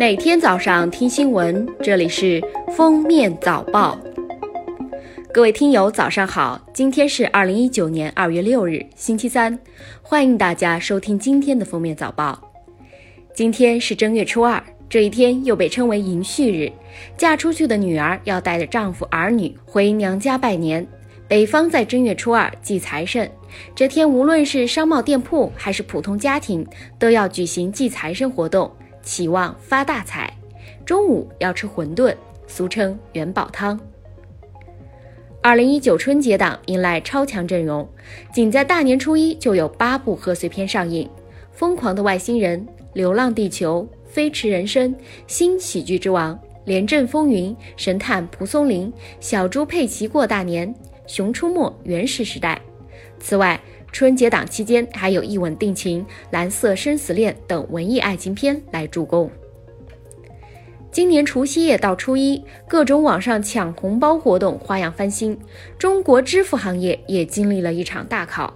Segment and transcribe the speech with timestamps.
[0.00, 2.42] 每天早上听新闻，这里是
[2.74, 3.98] 封面早报。
[5.30, 6.58] 各位听友，早上好！
[6.72, 9.58] 今天是二零一九年二月六日，星期三，
[10.00, 12.40] 欢迎大家收听今天的封面早报。
[13.34, 16.72] 今天是正月初二，这一天又被称为迎婿日，
[17.18, 20.86] 嫁出去的女儿要带着丈夫儿女回娘家拜年。
[21.28, 23.30] 北方在正月初二祭财神，
[23.74, 26.66] 这天无论是商贸店铺还是普通家庭，
[26.98, 28.72] 都要举行祭财神活动。
[29.02, 30.32] 期望发大财，
[30.84, 32.14] 中午要吃馄饨，
[32.46, 33.78] 俗称元宝汤。
[35.42, 37.88] 二零一九春节档迎来超强阵容，
[38.32, 41.06] 仅在大年初一就有八部贺岁片上映，
[41.50, 42.60] 《疯狂的外星人》
[42.92, 44.94] 《流浪地球》《飞驰人生》
[45.26, 46.34] 《新喜剧之王》
[46.66, 50.68] 《廉政风云》《神探蒲松龄》《小猪佩奇过大年》
[51.06, 52.60] 《熊出没原始时代》。
[53.18, 53.58] 此外，
[53.92, 56.00] 春节档期间，还有《一吻定情》
[56.30, 59.30] 《蓝色生死恋》等文艺爱情片来助攻。
[60.92, 65.38] 今年除夕夜到初一，各种网上抢红包活动花样翻新，
[65.78, 68.52] 中国支付行业也经历了一场大考。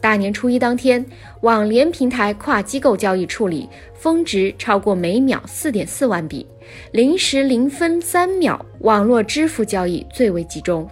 [0.00, 1.04] 大年初一当天，
[1.42, 6.46] 网联平台跨机构交易处理峰值超过每秒四点四万笔，
[6.92, 10.88] 零时零分三秒，网络支付交易最为集中。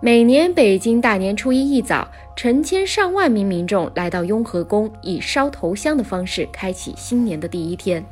[0.00, 2.08] 每年北京大年初一一早，
[2.38, 8.04] 成千上万名民众来到雍和宫，以烧头香的方式开启新年的第一天。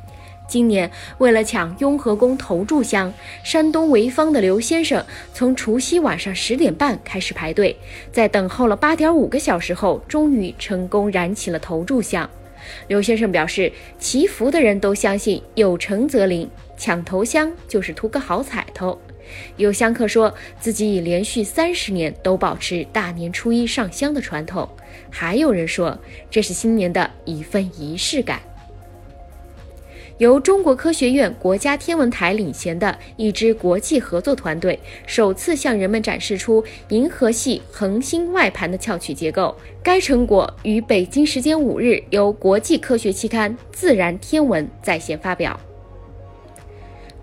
[0.49, 5.01] 今年为了抢雍和宫头炷香，山东潍坊的刘先生
[5.33, 7.77] 从除夕晚上十点半开始排队，
[8.11, 12.29] 在等候了八点五个小时后，终于成功燃起了头炷香。
[12.89, 18.99] 刘先生表示，祈福的人都相信有诚则灵，抢头香就是图个好彩头。
[19.57, 24.67] 有香客说自己已连续三十年都保持大年初一上香的传统，
[25.09, 25.97] 还有人说
[26.29, 28.39] 这是新年的一份仪式感。
[30.17, 39.55] 由中国科学院国家天文台领衔的一支国际合作团队，首次向人们展示出银河系恒星外盘的翘曲结构。
[39.83, 45.59] 该成果于北京时间五日由国际科学期刊《自然天文》在线发表。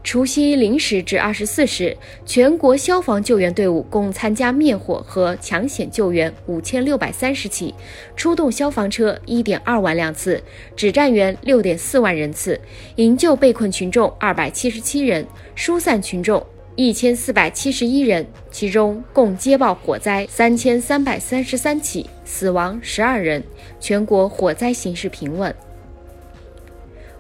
[0.05, 7.75] 除夕零时至二十四时，全国消防救援队伍共参加灭火和抢险救援五千六百三十起，
[8.15, 10.41] 出动消防车一点二万辆次，
[10.77, 12.61] 指战员六点四万人次，
[12.97, 15.27] 营救被困群众二百七十七人，
[15.57, 23.43] 疏散群众一千四百七十一人，其中共接报火灾三千三百三十三起，死亡十二人，
[23.81, 25.53] 全国火灾形势平稳。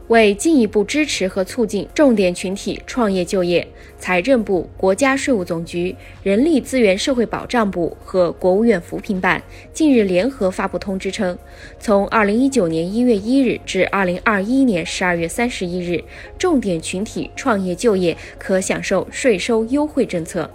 [0.08, 3.66] 为进一步支持和促进重点群体创业就业，
[3.98, 11.38] 财政部、国家税务总局、人力资源社会保障部和国务院扶贫办近日联合发布通知称，
[11.80, 16.04] 从二零一九年一月一日至二零二一年十二月三十一日，
[16.38, 20.50] 重点群体创业就业可享受税收优惠政策。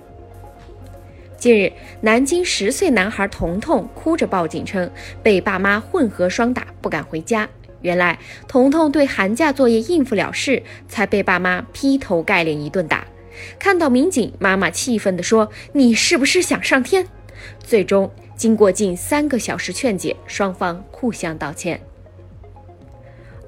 [1.38, 1.72] 近日，
[2.02, 4.92] 南京十岁男孩彤彤哭着报警称，
[5.24, 7.50] 被爸妈混合双打，不敢回家。
[7.82, 13.06] 原来，彤彤对寒假作业应付了事，才被爸妈劈头盖脸一顿打。
[13.58, 17.08] 看到民警，妈妈气愤地说：“你是不是想上天？”
[17.64, 21.80] 最终，经过近三个小时劝解，双方互相道歉。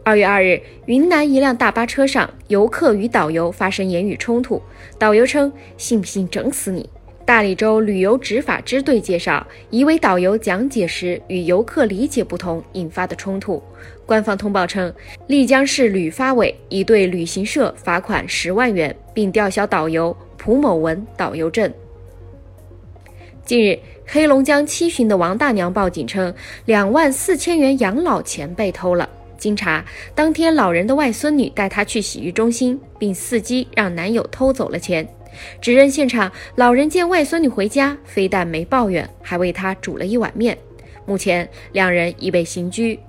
[0.04, 4.62] 二月二日，云南一辆大巴车上，游客与导游发生言语冲突，
[4.98, 6.90] 导游称：“信不信整死你？”
[7.26, 13.62] 大理州旅游执法支队介绍，一位导游讲解时与游客理解不同引发的冲突。
[14.06, 14.94] 官方通报称，
[15.28, 21.72] 丽江市旅发委已对旅行社罚款十万元，并吊销导游蒲某文导游证。
[23.46, 26.34] 近日，黑龙江七旬的王大娘报警称，
[26.66, 29.08] 两万四千元养老钱被偷了。
[29.38, 29.84] 经查，
[30.14, 35.08] 当天老人的外孙女带她去洗浴中心，并伺机让男友偷走了钱。
[35.60, 40.58] 指认现场，老人见外孙女回家，非但没抱怨，还为她煮了一碗面。
[41.06, 43.00] 目前，两人已被刑拘。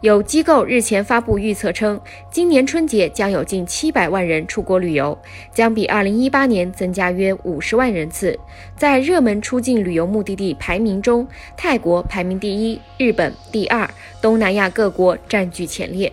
[0.00, 1.98] 有机构日前发布预测称，
[2.30, 5.18] 今年春节将有近七百万人出国旅游，
[5.50, 8.38] 将比二零一八年增加约五十万人次。
[8.76, 13.88] 在热门出境旅游目的地排名中，泰国排名第一，日本第二，
[14.20, 16.12] 东南亚各国占据前列。